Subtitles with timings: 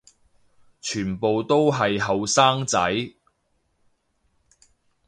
[0.81, 3.13] 全部都係後生仔